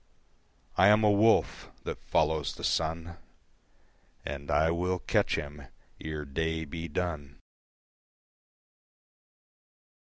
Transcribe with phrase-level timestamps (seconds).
[0.77, 3.17] I am a wolf that follows the sun
[4.25, 5.67] And I will catch him
[5.99, 7.37] ere day be done.